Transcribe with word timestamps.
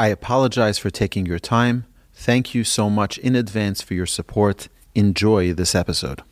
I 0.00 0.06
apologize 0.06 0.78
for 0.78 0.88
taking 0.88 1.26
your 1.26 1.38
time. 1.38 1.84
Thank 2.14 2.54
you 2.54 2.64
so 2.64 2.88
much 2.88 3.18
in 3.18 3.36
advance 3.36 3.82
for 3.82 3.92
your 3.92 4.06
support. 4.06 4.68
Enjoy 4.94 5.52
this 5.52 5.74
episode. 5.74 6.22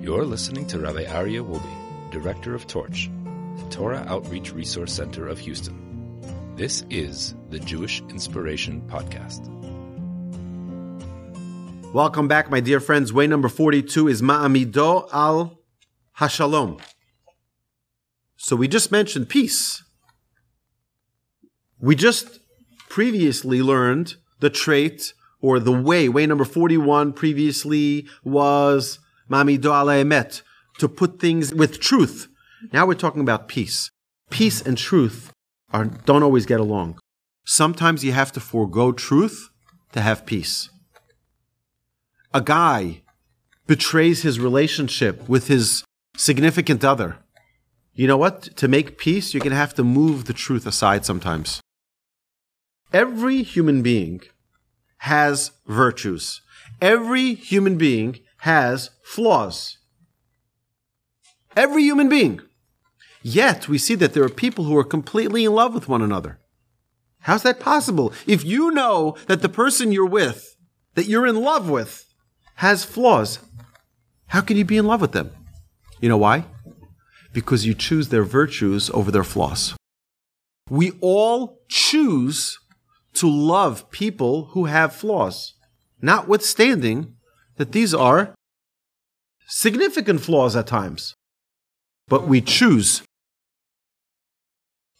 You're 0.00 0.24
listening 0.24 0.66
to 0.66 0.80
Rabbi 0.80 1.04
Aryeh 1.04 1.48
Wolbe, 1.48 2.10
Director 2.10 2.56
of 2.56 2.66
Torch, 2.66 3.08
the 3.56 3.64
Torah 3.70 4.04
Outreach 4.08 4.52
Resource 4.52 4.92
Center 4.92 5.28
of 5.28 5.38
Houston. 5.38 6.56
This 6.56 6.84
is 6.90 7.36
the 7.50 7.60
Jewish 7.60 8.00
Inspiration 8.08 8.82
Podcast. 8.88 9.46
Welcome 11.92 12.26
back, 12.26 12.50
my 12.50 12.58
dear 12.58 12.80
friends. 12.80 13.12
Way 13.12 13.28
number 13.28 13.48
42 13.48 14.08
is 14.08 14.22
Ma'amido 14.22 15.08
al 15.12 15.60
Hashalom. 16.18 16.80
So 18.36 18.56
we 18.56 18.66
just 18.66 18.90
mentioned 18.90 19.28
peace. 19.28 19.84
We 21.78 21.94
just 21.94 22.39
previously 22.90 23.62
learned 23.62 24.16
the 24.40 24.50
trait 24.50 25.14
or 25.40 25.58
the 25.58 25.72
way. 25.72 26.08
Way 26.08 26.26
number 26.26 26.44
41 26.44 27.14
previously 27.14 28.06
was 28.22 28.98
Ma'amido 29.30 29.72
al 29.72 29.86
Emet, 29.86 30.42
to 30.78 30.88
put 30.88 31.20
things 31.20 31.54
with 31.54 31.80
truth. 31.80 32.28
Now 32.72 32.84
we're 32.86 32.94
talking 32.94 33.22
about 33.22 33.48
peace. 33.48 33.90
Peace 34.28 34.60
and 34.60 34.76
truth 34.76 35.32
are, 35.72 35.84
don't 35.86 36.22
always 36.22 36.46
get 36.46 36.60
along. 36.60 36.98
Sometimes 37.46 38.04
you 38.04 38.12
have 38.12 38.32
to 38.32 38.40
forego 38.40 38.92
truth 38.92 39.50
to 39.92 40.00
have 40.00 40.26
peace. 40.26 40.68
A 42.34 42.40
guy 42.40 43.02
betrays 43.66 44.22
his 44.22 44.38
relationship 44.38 45.28
with 45.28 45.48
his 45.48 45.84
significant 46.16 46.84
other. 46.84 47.18
You 47.94 48.06
know 48.06 48.16
what? 48.16 48.42
To 48.56 48.68
make 48.68 48.98
peace, 48.98 49.32
you're 49.32 49.40
going 49.40 49.50
to 49.50 49.56
have 49.56 49.74
to 49.74 49.84
move 49.84 50.24
the 50.24 50.32
truth 50.32 50.66
aside 50.66 51.04
sometimes. 51.04 51.60
Every 52.92 53.42
human 53.42 53.82
being 53.82 54.22
has 54.98 55.52
virtues. 55.66 56.42
Every 56.82 57.34
human 57.34 57.78
being 57.78 58.18
has 58.38 58.90
flaws. 59.04 59.78
Every 61.56 61.82
human 61.82 62.08
being. 62.08 62.40
Yet 63.22 63.68
we 63.68 63.78
see 63.78 63.94
that 63.96 64.12
there 64.14 64.24
are 64.24 64.30
people 64.30 64.64
who 64.64 64.76
are 64.76 64.84
completely 64.84 65.44
in 65.44 65.54
love 65.54 65.72
with 65.74 65.88
one 65.88 66.02
another. 66.02 66.38
How's 67.20 67.42
that 67.42 67.60
possible? 67.60 68.12
If 68.26 68.44
you 68.44 68.70
know 68.70 69.16
that 69.26 69.42
the 69.42 69.48
person 69.48 69.92
you're 69.92 70.06
with, 70.06 70.56
that 70.94 71.06
you're 71.06 71.26
in 71.26 71.42
love 71.42 71.68
with, 71.68 72.06
has 72.56 72.84
flaws, 72.84 73.38
how 74.28 74.40
can 74.40 74.56
you 74.56 74.64
be 74.64 74.78
in 74.78 74.86
love 74.86 75.00
with 75.00 75.12
them? 75.12 75.30
You 76.00 76.08
know 76.08 76.16
why? 76.16 76.46
Because 77.32 77.66
you 77.66 77.74
choose 77.74 78.08
their 78.08 78.24
virtues 78.24 78.90
over 78.90 79.10
their 79.10 79.24
flaws. 79.24 79.76
We 80.68 80.92
all 81.00 81.60
choose 81.68 82.58
to 83.14 83.28
love 83.28 83.90
people 83.90 84.46
who 84.52 84.66
have 84.66 84.94
flaws, 84.94 85.54
notwithstanding 86.00 87.14
that 87.56 87.72
these 87.72 87.94
are 87.94 88.34
significant 89.46 90.20
flaws 90.20 90.56
at 90.56 90.66
times. 90.66 91.14
But 92.08 92.26
we 92.26 92.40
choose. 92.40 93.02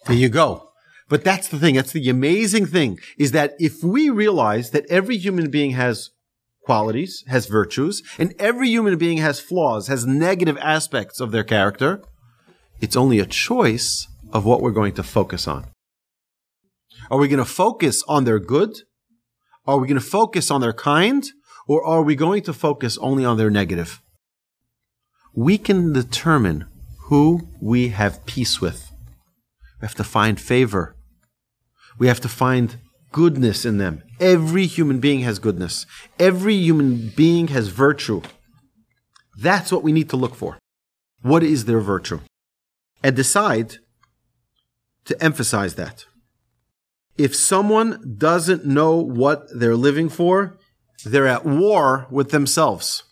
There 0.07 0.17
you 0.17 0.29
go. 0.29 0.71
But 1.09 1.25
that's 1.25 1.49
the 1.49 1.59
thing. 1.59 1.75
That's 1.75 1.93
the 1.93 2.09
amazing 2.09 2.67
thing 2.67 2.99
is 3.19 3.33
that 3.33 3.55
if 3.59 3.83
we 3.83 4.11
realize 4.11 4.71
that 4.71 4.87
every 4.89 5.17
human 5.17 5.51
being 5.51 5.73
has 5.73 6.11
qualities, 6.63 7.25
has 7.27 7.47
virtues, 7.47 8.03
and 8.19 8.33
every 8.39 8.69
human 8.69 8.97
being 8.97 9.19
has 9.19 9.41
flaws, 9.41 9.89
has 9.89 10.07
negative 10.07 10.57
aspects 10.59 11.21
of 11.21 11.33
their 11.33 11.43
character, 11.43 12.01
it's 12.81 12.97
only 12.97 13.19
a 13.19 13.27
choice 13.27 14.07
of 14.33 14.45
what 14.45 14.61
we're 14.61 14.71
going 14.71 14.95
to 14.95 15.03
focus 15.03 15.49
on. 15.49 15.67
Are 17.11 17.19
we 17.19 17.29
going 17.29 17.39
to 17.39 17.45
focus 17.45 18.05
on 18.07 18.25
their 18.25 18.39
good? 18.39 18.71
Are 19.67 19.79
we 19.79 19.89
going 19.89 20.01
to 20.01 20.07
focus 20.07 20.51
on 20.51 20.61
their 20.61 20.73
kind? 20.73 21.25
Or 21.67 21.85
are 21.85 22.03
we 22.03 22.15
going 22.15 22.43
to 22.43 22.53
focus 22.53 22.97
only 22.99 23.25
on 23.25 23.37
their 23.37 23.51
negative? 23.51 24.01
We 25.35 25.59
can 25.59 25.93
determine 25.93 26.67
who 27.09 27.49
we 27.61 27.89
have 27.89 28.25
peace 28.27 28.61
with. 28.61 28.93
We 29.81 29.87
have 29.87 29.95
to 29.97 30.05
find 30.05 30.41
favor. 30.41 30.97
We 31.99 32.07
have 32.07 32.21
to 32.21 32.29
find 32.29 32.79
goodness 33.13 33.65
in 33.65 33.79
them. 33.79 34.03
Every 34.21 34.67
human 34.67 35.01
being 35.01 35.21
has 35.21 35.39
goodness. 35.39 35.87
Every 36.19 36.55
human 36.55 37.09
being 37.17 37.49
has 37.49 37.69
virtue. 37.69 38.23
That's 39.37 39.73
what 39.73 39.83
we 39.83 39.93
need 39.93 40.11
to 40.11 40.17
look 40.17 40.35
for. 40.35 40.59
What 41.23 41.43
is 41.43 41.65
their 41.65 41.81
virtue? 41.81 42.21
And 43.03 43.17
decide 43.17 43.77
to 45.07 45.21
emphasize 45.23 45.75
that. 45.75 46.05
If 47.17 47.35
someone 47.35 48.17
doesn't 48.19 48.65
know 48.65 48.97
what 48.97 49.47
they're 49.55 49.77
living 49.77 50.09
for, 50.09 50.59
they're 51.05 51.27
at 51.27 51.45
war 51.45 52.07
with 52.11 52.31
themselves. 52.31 53.05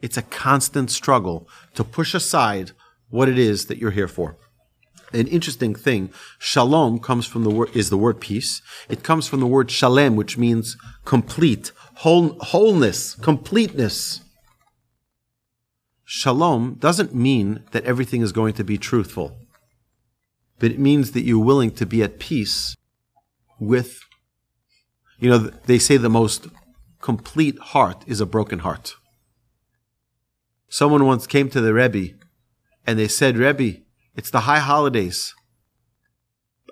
It's 0.00 0.16
a 0.16 0.22
constant 0.22 0.90
struggle 0.90 1.48
to 1.74 1.84
push 1.84 2.14
aside 2.14 2.72
what 3.08 3.28
it 3.28 3.38
is 3.38 3.66
that 3.66 3.78
you're 3.78 3.90
here 3.90 4.08
for. 4.08 4.36
An 5.12 5.26
interesting 5.26 5.74
thing, 5.74 6.10
shalom 6.38 6.98
comes 6.98 7.26
from 7.26 7.42
the 7.42 7.50
word 7.50 7.74
is 7.74 7.88
the 7.88 7.96
word 7.96 8.20
peace. 8.20 8.60
It 8.88 9.02
comes 9.02 9.26
from 9.26 9.40
the 9.40 9.46
word 9.46 9.70
shalem, 9.70 10.16
which 10.16 10.36
means 10.36 10.76
complete, 11.04 11.72
whole, 11.96 12.38
wholeness, 12.40 13.14
completeness. 13.14 14.20
Shalom 16.04 16.74
doesn't 16.74 17.14
mean 17.14 17.64
that 17.72 17.84
everything 17.84 18.20
is 18.20 18.32
going 18.32 18.52
to 18.54 18.64
be 18.64 18.76
truthful, 18.76 19.38
but 20.58 20.70
it 20.70 20.78
means 20.78 21.12
that 21.12 21.22
you're 21.22 21.44
willing 21.44 21.70
to 21.72 21.86
be 21.86 22.02
at 22.02 22.18
peace 22.18 22.76
with, 23.58 24.00
you 25.18 25.28
know, 25.28 25.38
they 25.38 25.78
say 25.78 25.96
the 25.96 26.08
most 26.08 26.48
complete 27.00 27.58
heart 27.58 28.04
is 28.06 28.20
a 28.20 28.26
broken 28.26 28.60
heart. 28.60 28.94
Someone 30.68 31.06
once 31.06 31.26
came 31.26 31.48
to 31.50 31.60
the 31.60 31.72
Rebbe 31.72 32.14
and 32.86 32.98
they 32.98 33.08
said, 33.08 33.36
Rebbe, 33.36 33.80
it's 34.14 34.30
the 34.30 34.40
high 34.40 34.58
holidays. 34.58 35.34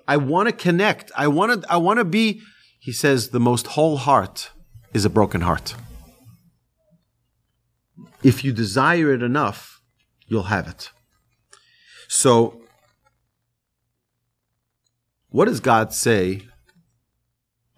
I 0.07 0.17
want 0.17 0.47
to 0.47 0.53
connect. 0.53 1.11
I 1.15 1.27
want 1.27 1.61
to, 1.61 1.71
I 1.71 1.77
want 1.77 1.99
to 1.99 2.05
be, 2.05 2.41
he 2.79 2.91
says, 2.91 3.29
the 3.29 3.39
most 3.39 3.67
whole 3.67 3.97
heart 3.97 4.51
is 4.93 5.05
a 5.05 5.09
broken 5.09 5.41
heart. 5.41 5.75
If 8.23 8.43
you 8.43 8.53
desire 8.53 9.13
it 9.13 9.21
enough, 9.21 9.81
you'll 10.27 10.43
have 10.43 10.67
it. 10.67 10.91
So, 12.07 12.61
what 15.29 15.45
does 15.45 15.59
God 15.59 15.93
say 15.93 16.43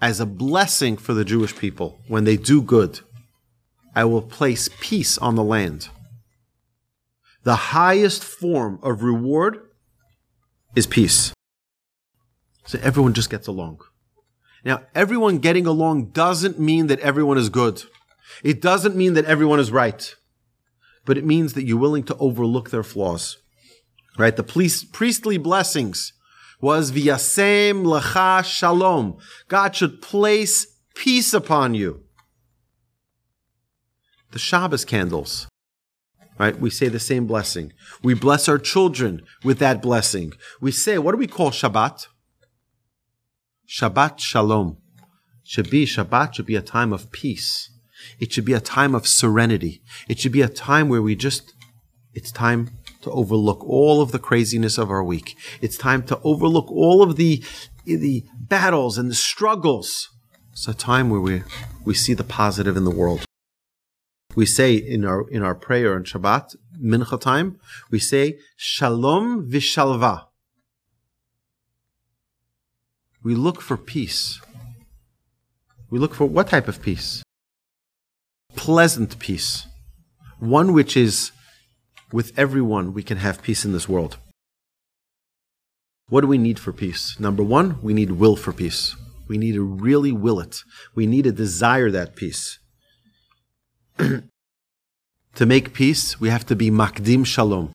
as 0.02 0.20
a 0.20 0.26
blessing 0.26 0.98
for 0.98 1.14
the 1.14 1.26
Jewish 1.26 1.56
people 1.56 2.00
when 2.08 2.24
they 2.24 2.38
do 2.38 2.62
good? 2.62 3.02
I 3.96 4.06
will 4.06 4.22
place 4.22 4.70
peace 4.80 5.18
on 5.18 5.36
the 5.36 5.44
land. 5.44 5.90
The 7.44 7.56
highest 7.56 8.24
form 8.24 8.80
of 8.84 9.02
reward 9.02 9.62
is 10.76 10.86
peace. 10.86 11.34
So 12.66 12.80
everyone 12.84 13.14
just 13.14 13.30
gets 13.30 13.48
along. 13.48 13.80
Now, 14.64 14.84
everyone 14.94 15.40
getting 15.40 15.66
along 15.66 16.12
doesn't 16.12 16.60
mean 16.60 16.88
that 16.88 17.00
everyone 17.00 17.38
is 17.38 17.50
good. 17.50 17.84
It 18.44 18.62
doesn't 18.62 18.96
mean 18.96 19.14
that 19.16 19.26
everyone 19.26 19.60
is 19.60 19.72
right. 19.72 20.14
But 21.06 21.18
it 21.18 21.26
means 21.26 21.54
that 21.54 21.64
you're 21.64 21.80
willing 21.80 22.04
to 22.04 22.18
overlook 22.18 22.70
their 22.70 22.84
flaws. 22.84 23.38
Right? 24.18 24.36
The 24.36 24.44
priestly 24.44 25.38
blessings 25.38 26.14
was 26.62 26.92
v'yasem 26.92 27.84
lecha 27.84 28.44
shalom. 28.44 29.18
God 29.48 29.76
should 29.76 30.02
place 30.02 30.68
peace 30.96 31.34
upon 31.34 31.74
you. 31.74 32.04
the 34.32 34.40
Shabbos 34.40 34.86
candles. 34.86 35.48
Right? 36.38 36.58
We 36.58 36.70
say 36.70 36.88
the 36.88 37.00
same 37.00 37.28
blessing. 37.28 37.74
We 38.02 38.14
bless 38.14 38.48
our 38.48 38.58
children 38.58 39.24
with 39.44 39.60
that 39.60 39.82
blessing. 39.82 40.34
We 40.62 40.72
say, 40.72 40.98
what 40.98 41.12
do 41.12 41.18
we 41.18 41.28
call 41.28 41.52
Shabbat? 41.52 42.08
Shabbat 43.68 44.20
Shalom. 44.20 44.78
Should 45.44 45.70
be 45.70 45.86
Shabbat 45.86 46.36
should 46.36 46.46
be 46.46 46.56
a 46.56 46.62
time 46.62 46.94
of 46.94 47.12
peace. 47.12 47.70
It 48.20 48.32
should 48.32 48.46
be 48.46 48.54
a 48.54 48.62
time 48.62 48.96
of 48.96 49.06
serenity. 49.06 49.82
It 50.08 50.20
should 50.20 50.32
be 50.32 50.42
a 50.42 50.48
time 50.48 50.88
where 50.88 51.02
we 51.02 51.16
just, 51.16 51.54
it's 52.14 52.32
time 52.32 52.70
to 53.02 53.12
overlook 53.12 53.64
all 53.64 54.02
of 54.02 54.12
the 54.12 54.20
craziness 54.20 54.78
of 54.78 54.92
our 54.92 55.04
week. 55.04 55.38
It's 55.62 55.78
time 55.78 56.04
to 56.04 56.20
overlook 56.24 56.70
all 56.72 57.02
of 57.02 57.16
the, 57.16 57.44
the 57.86 58.26
battles 58.38 58.98
and 58.98 59.10
the 59.10 59.16
struggles. 59.16 60.10
It's 60.52 60.68
a 60.68 60.74
time 60.74 61.10
where 61.10 61.22
we, 61.22 61.44
we 61.86 61.94
see 61.94 62.14
the 62.14 62.24
positive 62.24 62.76
in 62.76 62.84
the 62.84 62.92
world. 62.92 63.24
We 64.36 64.46
say 64.46 64.76
in 64.76 65.06
our, 65.06 65.28
in 65.30 65.42
our 65.42 65.56
prayer 65.56 65.96
on 65.96 66.04
Shabbat, 66.04 66.56
Mincha 66.82 67.20
time, 67.20 67.60
we 67.90 68.00
say, 68.00 68.40
Shalom 68.56 69.50
Vishalva. 69.50 70.26
We 73.24 73.36
look 73.36 73.62
for 73.62 73.76
peace. 73.76 74.40
We 75.90 76.00
look 76.00 76.14
for 76.14 76.26
what 76.26 76.50
type 76.50 76.68
of 76.68 76.82
peace? 76.82 77.24
Pleasant 78.56 79.20
peace. 79.20 79.66
One 80.40 80.74
which 80.74 80.96
is 80.96 81.32
with 82.12 82.38
everyone, 82.38 82.94
we 82.94 83.04
can 83.04 83.18
have 83.18 83.42
peace 83.42 83.66
in 83.66 83.72
this 83.72 83.90
world. 83.90 84.18
What 86.10 86.22
do 86.22 86.28
we 86.28 86.38
need 86.38 86.60
for 86.60 86.74
peace? 86.74 87.20
Number 87.20 87.44
one, 87.44 87.80
we 87.82 87.94
need 87.94 88.12
will 88.12 88.36
for 88.36 88.52
peace. 88.52 88.96
We 89.28 89.38
need 89.38 89.54
to 89.54 89.64
really 89.64 90.12
will 90.12 90.40
it. 90.40 90.64
We 90.96 91.06
need 91.06 91.26
to 91.26 91.32
desire 91.32 91.92
that 91.92 92.16
peace. 92.16 92.58
to 93.98 95.46
make 95.46 95.74
peace, 95.74 96.20
we 96.20 96.30
have 96.30 96.46
to 96.48 96.56
be 96.56 96.72
makdim 96.72 97.26
shalom. 97.26 97.72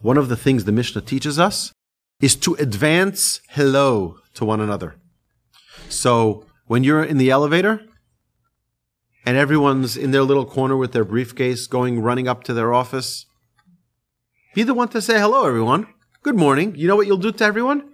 One 0.00 0.16
of 0.16 0.28
the 0.28 0.36
things 0.36 0.64
the 0.64 0.72
Mishnah 0.72 1.02
teaches 1.02 1.38
us 1.38 1.72
is 2.20 2.36
to 2.36 2.54
advance 2.54 3.40
hello 3.50 4.16
to 4.34 4.46
one 4.46 4.60
another. 4.60 4.96
So 5.90 6.46
when 6.66 6.84
you're 6.84 7.04
in 7.04 7.18
the 7.18 7.30
elevator 7.30 7.82
and 9.26 9.36
everyone's 9.36 9.96
in 9.96 10.10
their 10.10 10.22
little 10.22 10.46
corner 10.46 10.76
with 10.76 10.92
their 10.92 11.04
briefcase 11.04 11.66
going 11.66 12.00
running 12.00 12.28
up 12.28 12.44
to 12.44 12.54
their 12.54 12.72
office, 12.72 13.26
be 14.54 14.62
the 14.62 14.72
one 14.72 14.88
to 14.88 15.02
say 15.02 15.18
hello, 15.18 15.46
everyone. 15.46 15.88
Good 16.22 16.36
morning. 16.36 16.76
You 16.76 16.86
know 16.86 16.94
what 16.94 17.08
you'll 17.08 17.16
do 17.16 17.32
to 17.32 17.44
everyone? 17.44 17.90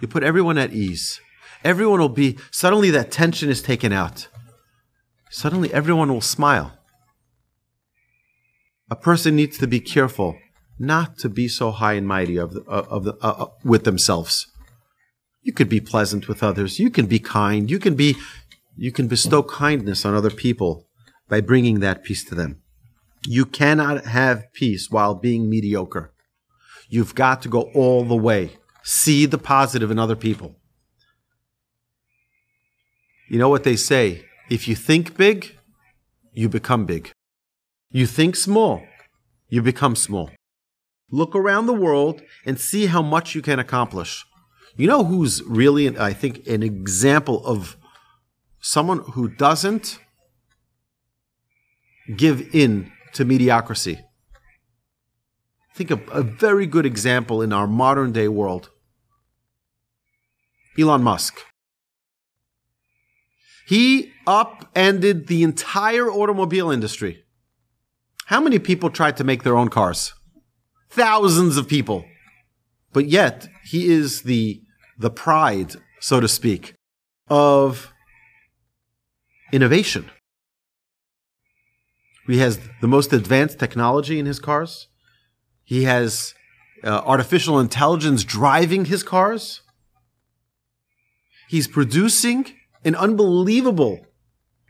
You 0.00 0.06
put 0.06 0.22
everyone 0.22 0.56
at 0.56 0.72
ease. 0.72 1.20
Everyone 1.64 1.98
will 1.98 2.08
be, 2.08 2.38
suddenly 2.52 2.90
that 2.90 3.10
tension 3.10 3.50
is 3.50 3.60
taken 3.60 3.92
out. 3.92 4.28
Suddenly 5.30 5.74
everyone 5.74 6.12
will 6.12 6.20
smile. 6.20 6.72
A 8.88 8.96
person 8.96 9.34
needs 9.34 9.58
to 9.58 9.66
be 9.66 9.80
careful 9.80 10.38
not 10.78 11.18
to 11.18 11.28
be 11.28 11.48
so 11.48 11.72
high 11.72 11.94
and 11.94 12.06
mighty 12.06 12.36
of 12.36 12.54
the, 12.54 12.62
of 12.62 13.02
the, 13.02 13.14
uh, 13.14 13.34
uh, 13.38 13.46
with 13.64 13.82
themselves. 13.82 14.46
You 15.42 15.52
could 15.52 15.68
be 15.68 15.80
pleasant 15.80 16.28
with 16.28 16.44
others. 16.44 16.78
You 16.78 16.90
can 16.90 17.06
be 17.06 17.18
kind. 17.18 17.68
You 17.68 17.80
can 17.80 17.96
be, 17.96 18.16
you 18.76 18.92
can 18.92 19.08
bestow 19.08 19.42
kindness 19.42 20.04
on 20.04 20.14
other 20.14 20.30
people 20.30 20.86
by 21.28 21.40
bringing 21.40 21.80
that 21.80 22.04
peace 22.04 22.24
to 22.26 22.36
them. 22.36 22.62
You 23.26 23.44
cannot 23.44 24.04
have 24.06 24.52
peace 24.52 24.90
while 24.90 25.14
being 25.14 25.50
mediocre. 25.50 26.12
You've 26.88 27.14
got 27.14 27.42
to 27.42 27.48
go 27.48 27.70
all 27.74 28.04
the 28.04 28.16
way. 28.16 28.56
See 28.82 29.26
the 29.26 29.38
positive 29.38 29.90
in 29.90 29.98
other 29.98 30.16
people. 30.16 30.56
You 33.28 33.38
know 33.38 33.50
what 33.50 33.64
they 33.64 33.76
say? 33.76 34.24
If 34.48 34.66
you 34.66 34.74
think 34.74 35.16
big, 35.16 35.58
you 36.32 36.48
become 36.48 36.86
big. 36.86 37.10
You 37.90 38.06
think 38.06 38.36
small, 38.36 38.82
you 39.48 39.60
become 39.62 39.96
small. 39.96 40.30
Look 41.10 41.34
around 41.34 41.66
the 41.66 41.74
world 41.74 42.22
and 42.46 42.58
see 42.58 42.86
how 42.86 43.02
much 43.02 43.34
you 43.34 43.42
can 43.42 43.58
accomplish. 43.58 44.24
You 44.76 44.86
know 44.86 45.04
who's 45.04 45.42
really, 45.42 45.98
I 45.98 46.12
think, 46.12 46.46
an 46.46 46.62
example 46.62 47.44
of 47.44 47.76
someone 48.60 49.00
who 49.12 49.28
doesn't 49.28 49.98
give 52.16 52.54
in 52.54 52.92
to 53.18 53.24
mediocrity? 53.24 53.98
Think 55.74 55.90
of 55.90 56.00
a 56.12 56.22
very 56.22 56.66
good 56.66 56.86
example 56.86 57.42
in 57.42 57.52
our 57.52 57.66
modern 57.66 58.12
day 58.12 58.28
world 58.28 58.70
Elon 60.78 61.02
Musk. 61.02 61.40
He 63.66 64.12
upended 64.24 65.26
the 65.26 65.42
entire 65.42 66.08
automobile 66.08 66.70
industry. 66.70 67.24
How 68.26 68.40
many 68.40 68.60
people 68.60 68.88
tried 68.88 69.16
to 69.16 69.24
make 69.24 69.42
their 69.42 69.56
own 69.56 69.68
cars? 69.68 70.14
Thousands 70.88 71.56
of 71.56 71.66
people. 71.66 72.04
But 72.92 73.06
yet, 73.06 73.48
he 73.64 73.88
is 73.88 74.22
the, 74.22 74.62
the 74.96 75.10
pride, 75.10 75.74
so 75.98 76.20
to 76.20 76.28
speak, 76.28 76.74
of 77.28 77.92
innovation. 79.52 80.08
He 82.28 82.38
has 82.38 82.60
the 82.82 82.86
most 82.86 83.12
advanced 83.12 83.58
technology 83.58 84.18
in 84.18 84.26
his 84.26 84.38
cars. 84.38 84.88
He 85.64 85.84
has 85.84 86.34
uh, 86.84 87.00
artificial 87.04 87.58
intelligence 87.58 88.22
driving 88.22 88.84
his 88.84 89.02
cars. 89.02 89.62
He's 91.48 91.66
producing 91.66 92.52
an 92.84 92.94
unbelievable 92.94 94.06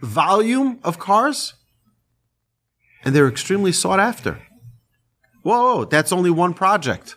volume 0.01 0.79
of 0.85 1.01
cars, 1.01 1.55
and 3.05 3.15
they're 3.15 3.29
extremely 3.29 3.73
sought 3.73 3.99
after. 3.99 4.41
Whoa, 5.43 5.85
that's 5.85 6.13
only 6.13 6.31
one 6.31 6.55
project. 6.55 7.17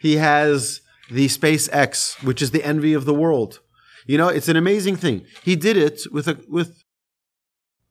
He 0.00 0.16
has 0.16 0.80
the 1.10 1.28
SpaceX, 1.28 2.22
which 2.24 2.42
is 2.42 2.50
the 2.50 2.64
envy 2.64 2.94
of 2.94 3.04
the 3.04 3.14
world. 3.14 3.60
You 4.06 4.18
know, 4.18 4.28
it's 4.28 4.48
an 4.48 4.56
amazing 4.56 4.96
thing. 4.96 5.24
He 5.44 5.54
did 5.54 5.76
it 5.76 6.02
with 6.10 6.26
a 6.26 6.38
with 6.48 6.82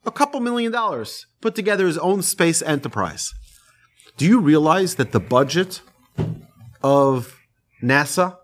a 0.06 0.12
couple 0.12 0.40
million 0.40 0.72
dollars, 0.72 1.26
put 1.42 1.56
together 1.56 1.88
his 1.88 1.98
own 1.98 2.22
space 2.22 2.62
enterprise. 2.62 3.34
Do 4.18 4.26
you 4.26 4.40
realize 4.40 4.96
that 4.96 5.12
the 5.12 5.20
budget 5.20 5.82
of 6.82 7.40
NASA 7.84 8.38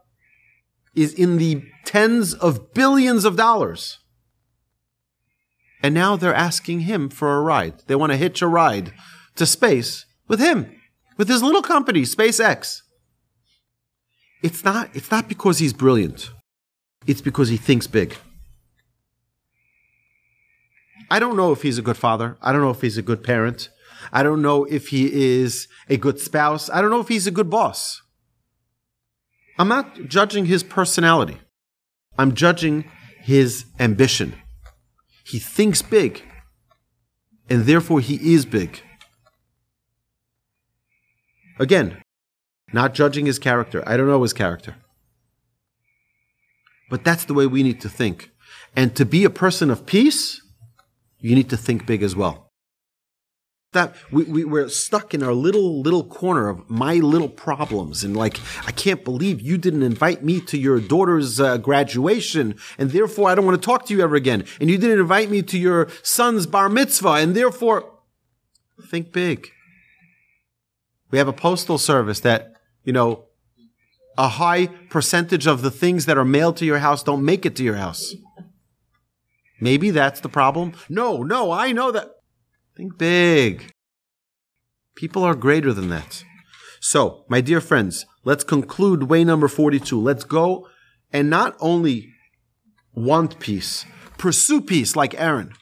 is 0.95 1.13
in 1.13 1.37
the 1.37 1.63
tens 1.85 2.33
of 2.33 2.73
billions 2.73 3.23
of 3.25 3.35
dollars? 3.35 3.99
And 5.83 5.93
now 5.95 6.15
they're 6.15 6.33
asking 6.33 6.81
him 6.81 7.09
for 7.09 7.35
a 7.35 7.41
ride. 7.41 7.83
They 7.87 7.95
want 7.95 8.11
to 8.11 8.17
hitch 8.17 8.41
a 8.41 8.47
ride 8.47 8.93
to 9.35 9.45
space 9.45 10.05
with 10.27 10.39
him, 10.39 10.75
with 11.17 11.27
his 11.27 11.41
little 11.41 11.61
company, 11.61 12.01
SpaceX. 12.01 12.81
It's 14.43 14.63
not, 14.63 14.89
it's 14.93 15.09
not 15.09 15.27
because 15.27 15.59
he's 15.59 15.73
brilliant. 15.73 16.31
It's 17.07 17.21
because 17.21 17.49
he 17.49 17.57
thinks 17.57 17.87
big. 17.87 18.15
I 21.11 21.19
don't 21.19 21.35
know 21.35 21.51
if 21.51 21.61
he's 21.61 21.77
a 21.77 21.81
good 21.81 21.97
father. 21.97 22.37
I 22.41 22.53
don't 22.53 22.61
know 22.61 22.69
if 22.69 22.79
he's 22.79 22.97
a 22.97 23.01
good 23.01 23.21
parent. 23.21 23.67
I 24.13 24.23
don't 24.23 24.41
know 24.41 24.63
if 24.63 24.87
he 24.87 25.11
is 25.11 25.67
a 25.89 25.97
good 25.97 26.19
spouse. 26.19 26.69
I 26.69 26.79
don't 26.81 26.89
know 26.89 27.01
if 27.01 27.09
he's 27.09 27.27
a 27.27 27.31
good 27.31 27.49
boss. 27.49 28.01
I'm 29.59 29.67
not 29.67 30.07
judging 30.07 30.45
his 30.45 30.63
personality. 30.63 31.37
I'm 32.17 32.33
judging 32.33 32.89
his 33.19 33.65
ambition. 33.77 34.35
He 35.25 35.37
thinks 35.37 35.81
big, 35.81 36.23
and 37.49 37.65
therefore 37.65 37.99
he 37.99 38.33
is 38.33 38.45
big. 38.45 38.81
Again, 41.59 42.01
not 42.71 42.93
judging 42.93 43.25
his 43.25 43.37
character. 43.37 43.83
I 43.85 43.97
don't 43.97 44.07
know 44.07 44.23
his 44.23 44.31
character. 44.31 44.77
But 46.89 47.03
that's 47.03 47.25
the 47.25 47.33
way 47.33 47.47
we 47.47 47.63
need 47.63 47.81
to 47.81 47.89
think. 47.89 48.31
And 48.77 48.95
to 48.95 49.05
be 49.05 49.25
a 49.25 49.29
person 49.29 49.69
of 49.69 49.85
peace, 49.85 50.41
you 51.21 51.35
need 51.35 51.49
to 51.49 51.57
think 51.57 51.85
big 51.85 52.03
as 52.03 52.15
well. 52.15 52.51
That 53.73 53.95
we, 54.11 54.23
we, 54.25 54.43
we're 54.43 54.67
stuck 54.67 55.13
in 55.13 55.23
our 55.23 55.33
little, 55.33 55.81
little 55.81 56.03
corner 56.03 56.49
of 56.49 56.69
my 56.69 56.95
little 56.95 57.29
problems. 57.29 58.03
And 58.03 58.17
like, 58.17 58.37
I 58.67 58.71
can't 58.71 59.05
believe 59.05 59.39
you 59.39 59.57
didn't 59.57 59.83
invite 59.83 60.25
me 60.25 60.41
to 60.41 60.57
your 60.57 60.81
daughter's 60.81 61.39
uh, 61.39 61.57
graduation. 61.57 62.55
And 62.77 62.91
therefore, 62.91 63.29
I 63.29 63.35
don't 63.35 63.45
want 63.45 63.61
to 63.61 63.65
talk 63.65 63.85
to 63.85 63.93
you 63.93 64.01
ever 64.01 64.15
again. 64.15 64.43
And 64.59 64.69
you 64.69 64.77
didn't 64.77 64.99
invite 64.99 65.31
me 65.31 65.41
to 65.43 65.57
your 65.57 65.87
son's 66.03 66.45
bar 66.47 66.67
mitzvah. 66.67 67.13
And 67.13 67.33
therefore, 67.33 67.89
think 68.89 69.13
big. 69.13 69.49
We 71.11 71.17
have 71.17 71.29
a 71.29 71.33
postal 71.33 71.77
service 71.77 72.19
that, 72.21 72.53
you 72.83 72.91
know, 72.91 73.25
a 74.17 74.27
high 74.27 74.67
percentage 74.89 75.47
of 75.47 75.61
the 75.61 75.71
things 75.71 76.05
that 76.05 76.17
are 76.17 76.25
mailed 76.25 76.57
to 76.57 76.65
your 76.65 76.79
house 76.79 77.03
don't 77.03 77.23
make 77.23 77.45
it 77.45 77.55
to 77.55 77.63
your 77.63 77.75
house. 77.75 78.13
Maybe 79.61 79.91
that's 79.91 80.19
the 80.19 80.29
problem. 80.29 80.73
No, 80.89 81.23
no, 81.23 81.51
I 81.51 81.71
know 81.71 81.91
that. 81.91 82.09
Think 82.75 82.97
big. 82.97 83.71
People 84.95 85.23
are 85.23 85.35
greater 85.35 85.71
than 85.71 85.89
that. 85.89 86.23
So, 86.79 87.25
my 87.29 87.41
dear 87.41 87.61
friends, 87.61 88.05
let's 88.23 88.43
conclude 88.43 89.03
way 89.03 89.23
number 89.23 89.47
42. 89.47 89.99
Let's 90.01 90.23
go 90.23 90.67
and 91.13 91.29
not 91.29 91.55
only 91.59 92.09
want 92.93 93.39
peace, 93.39 93.85
pursue 94.17 94.61
peace 94.61 94.95
like 94.95 95.19
Aaron. 95.19 95.53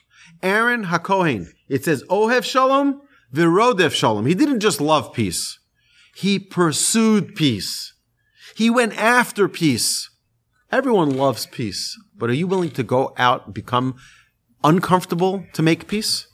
Aaron 0.42 0.86
HaKohen, 0.86 1.48
It 1.68 1.84
says 1.84 2.02
Ohev 2.04 2.44
Shalom, 2.44 3.02
Virodef 3.34 3.92
Shalom. 3.92 4.26
He 4.26 4.34
didn't 4.34 4.60
just 4.60 4.80
love 4.80 5.12
peace. 5.12 5.58
He 6.14 6.38
pursued 6.38 7.34
peace. 7.34 7.94
He 8.56 8.70
went 8.70 8.96
after 9.00 9.48
peace. 9.48 10.09
Everyone 10.72 11.16
loves 11.16 11.46
peace, 11.46 11.98
but 12.16 12.30
are 12.30 12.34
you 12.34 12.46
willing 12.46 12.70
to 12.70 12.84
go 12.84 13.12
out 13.16 13.46
and 13.46 13.54
become 13.54 13.96
uncomfortable 14.62 15.44
to 15.52 15.62
make 15.62 15.88
peace? 15.88 16.28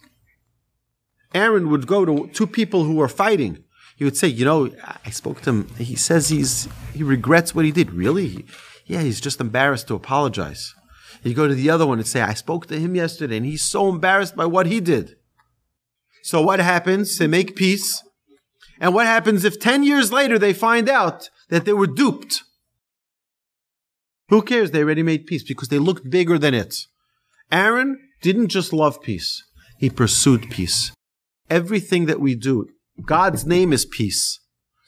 Aaron 1.34 1.70
would 1.70 1.86
go 1.86 2.04
to 2.04 2.28
two 2.32 2.46
people 2.46 2.84
who 2.84 2.96
were 2.96 3.08
fighting. 3.08 3.64
He 3.96 4.04
would 4.04 4.16
say, 4.16 4.28
"You 4.28 4.44
know, 4.44 4.70
I 5.04 5.10
spoke 5.10 5.40
to 5.42 5.50
him. 5.50 5.68
He 5.76 5.96
says 5.96 6.28
he's 6.28 6.68
he 6.92 7.02
regrets 7.02 7.54
what 7.54 7.64
he 7.64 7.72
did. 7.72 7.92
Really? 7.92 8.46
Yeah, 8.84 9.00
he's 9.00 9.20
just 9.22 9.40
embarrassed 9.40 9.88
to 9.88 9.94
apologize." 9.94 10.74
You 11.22 11.34
go 11.34 11.48
to 11.48 11.54
the 11.54 11.70
other 11.70 11.86
one 11.86 11.98
and 11.98 12.06
say, 12.06 12.20
"I 12.20 12.34
spoke 12.34 12.66
to 12.66 12.78
him 12.78 12.94
yesterday, 12.94 13.38
and 13.38 13.46
he's 13.46 13.64
so 13.64 13.88
embarrassed 13.88 14.36
by 14.36 14.44
what 14.44 14.66
he 14.66 14.80
did." 14.80 15.16
So 16.22 16.42
what 16.42 16.60
happens? 16.60 17.16
They 17.16 17.26
make 17.26 17.56
peace. 17.56 18.02
And 18.78 18.92
what 18.92 19.06
happens 19.06 19.44
if 19.44 19.58
10 19.58 19.82
years 19.82 20.12
later 20.12 20.38
they 20.38 20.52
find 20.52 20.88
out 20.88 21.30
that 21.48 21.64
they 21.64 21.72
were 21.72 21.86
duped? 21.86 22.42
Who 24.28 24.42
cares? 24.42 24.70
They 24.70 24.82
already 24.82 25.02
made 25.02 25.26
peace 25.26 25.42
because 25.42 25.68
they 25.68 25.78
looked 25.78 26.10
bigger 26.10 26.38
than 26.38 26.54
it. 26.54 26.86
Aaron 27.52 27.98
didn't 28.22 28.48
just 28.48 28.72
love 28.72 29.00
peace. 29.00 29.44
He 29.78 29.90
pursued 29.90 30.50
peace. 30.50 30.92
Everything 31.48 32.06
that 32.06 32.20
we 32.20 32.34
do, 32.34 32.68
God's 33.04 33.46
name 33.46 33.72
is 33.72 33.84
peace. 33.84 34.40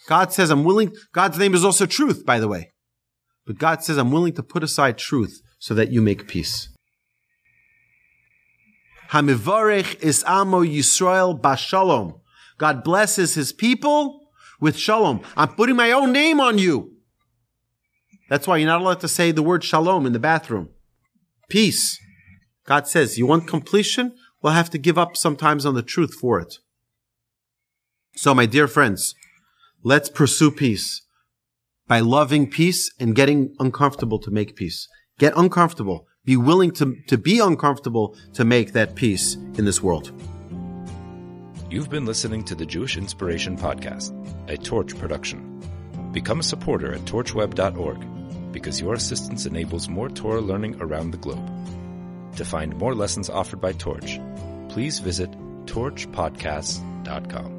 God 0.08 0.32
says, 0.32 0.50
I'm 0.50 0.64
willing, 0.64 0.92
God's 1.12 1.38
name 1.38 1.54
is 1.54 1.64
also 1.64 1.86
truth, 1.86 2.24
by 2.24 2.40
the 2.40 2.48
way. 2.48 2.72
But 3.46 3.58
God 3.58 3.84
says, 3.84 3.96
I'm 3.96 4.10
willing 4.10 4.32
to 4.34 4.42
put 4.42 4.64
aside 4.64 4.98
truth 4.98 5.40
so 5.58 5.74
that 5.74 5.90
you 5.90 6.02
make 6.02 6.26
peace. 6.26 6.68
Hamivarech 9.10 10.02
is 10.02 10.24
amo 10.24 10.62
Yisrael 10.62 11.40
bashalom. 11.40 12.20
God 12.58 12.82
blesses 12.82 13.34
his 13.34 13.52
people 13.52 14.28
with 14.60 14.76
shalom. 14.76 15.22
I'm 15.36 15.48
putting 15.48 15.76
my 15.76 15.92
own 15.92 16.12
name 16.12 16.40
on 16.40 16.58
you. 16.58 16.97
That's 18.28 18.46
why 18.46 18.58
you're 18.58 18.66
not 18.66 18.80
allowed 18.80 19.00
to 19.00 19.08
say 19.08 19.30
the 19.30 19.42
word 19.42 19.64
shalom 19.64 20.06
in 20.06 20.12
the 20.12 20.18
bathroom. 20.18 20.68
Peace. 21.48 21.98
God 22.66 22.86
says, 22.86 23.16
you 23.16 23.26
want 23.26 23.48
completion? 23.48 24.14
We'll 24.42 24.52
have 24.52 24.70
to 24.70 24.78
give 24.78 24.98
up 24.98 25.16
sometimes 25.16 25.64
on 25.64 25.74
the 25.74 25.82
truth 25.82 26.14
for 26.14 26.38
it. 26.38 26.58
So, 28.14 28.34
my 28.34 28.46
dear 28.46 28.68
friends, 28.68 29.14
let's 29.82 30.10
pursue 30.10 30.50
peace 30.50 31.02
by 31.86 32.00
loving 32.00 32.50
peace 32.50 32.92
and 33.00 33.14
getting 33.14 33.54
uncomfortable 33.58 34.18
to 34.18 34.30
make 34.30 34.56
peace. 34.56 34.86
Get 35.18 35.32
uncomfortable. 35.36 36.06
Be 36.24 36.36
willing 36.36 36.72
to, 36.72 36.96
to 37.06 37.16
be 37.16 37.38
uncomfortable 37.38 38.14
to 38.34 38.44
make 38.44 38.72
that 38.74 38.94
peace 38.94 39.34
in 39.34 39.64
this 39.64 39.82
world. 39.82 40.12
You've 41.70 41.90
been 41.90 42.04
listening 42.04 42.44
to 42.44 42.54
the 42.54 42.66
Jewish 42.66 42.96
Inspiration 42.96 43.56
Podcast, 43.56 44.12
a 44.48 44.56
Torch 44.56 44.96
production. 44.98 45.62
Become 46.12 46.40
a 46.40 46.42
supporter 46.42 46.92
at 46.92 47.00
torchweb.org 47.02 48.17
because 48.52 48.80
your 48.80 48.94
assistance 48.94 49.46
enables 49.46 49.88
more 49.88 50.08
Torah 50.08 50.40
learning 50.40 50.80
around 50.80 51.10
the 51.10 51.18
globe. 51.18 51.48
To 52.36 52.44
find 52.44 52.76
more 52.76 52.94
lessons 52.94 53.28
offered 53.28 53.60
by 53.60 53.72
Torch, 53.72 54.20
please 54.68 54.98
visit 55.00 55.30
torchpodcasts.com. 55.66 57.57